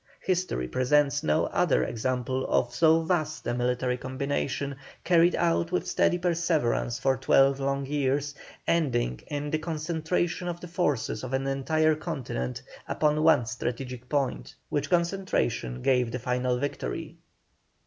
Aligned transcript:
History 0.21 0.67
presents 0.67 1.21
no 1.21 1.45
other 1.45 1.83
example 1.83 2.43
of 2.47 2.73
so 2.73 3.01
vast 3.03 3.45
a 3.45 3.53
military 3.53 3.97
combination, 3.97 4.77
carried 5.03 5.35
out 5.35 5.71
with 5.71 5.85
steady 5.85 6.17
perseverance 6.17 6.97
for 6.97 7.17
twelve 7.17 7.59
long 7.59 7.85
years, 7.85 8.33
ending 8.65 9.19
in 9.27 9.51
the 9.51 9.59
concentration 9.59 10.47
of 10.47 10.59
the 10.59 10.67
forces 10.67 11.23
of 11.23 11.33
an 11.33 11.45
entire 11.45 11.93
continent 11.93 12.63
upon 12.87 13.21
one 13.21 13.45
strategical 13.45 14.07
point, 14.07 14.55
which 14.69 14.89
concentration 14.89 15.83
gave 15.83 16.09
the 16.11 16.17
final 16.17 16.57
victory. 16.57 17.17